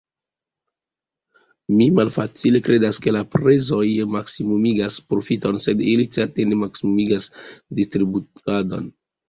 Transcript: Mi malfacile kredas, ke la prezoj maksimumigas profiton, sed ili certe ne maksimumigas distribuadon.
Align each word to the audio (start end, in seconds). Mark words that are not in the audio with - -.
Mi 1.81 1.85
malfacile 1.99 2.61
kredas, 2.69 2.99
ke 3.03 3.13
la 3.19 3.21
prezoj 3.35 3.85
maksimumigas 4.15 4.99
profiton, 5.13 5.63
sed 5.69 5.87
ili 5.95 6.09
certe 6.19 6.49
ne 6.51 6.61
maksimumigas 6.65 7.31
distribuadon. 7.83 8.93